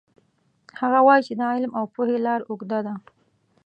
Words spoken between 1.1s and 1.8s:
چې د علم